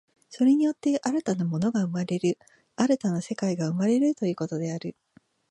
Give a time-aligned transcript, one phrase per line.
[0.31, 2.39] それによって新たな物が生まれる、
[2.75, 4.95] 新たな世界が生まれるということである。